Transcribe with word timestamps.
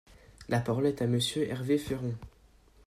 La 0.49 0.59
parole 0.59 0.87
est 0.87 1.03
à 1.03 1.05
Monsieur 1.05 1.47
Hervé 1.47 1.77
Féron. 1.77 2.15